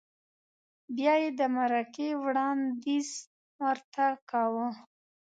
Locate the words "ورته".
3.61-4.05